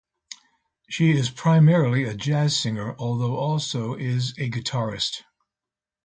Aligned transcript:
She 0.89 1.11
is 1.11 1.29
primarily 1.29 2.05
a 2.05 2.15
jazz 2.15 2.57
singer, 2.57 2.95
though 2.97 3.35
also 3.37 3.93
is 3.93 4.31
a 4.39 4.49
guitarist. 4.49 5.21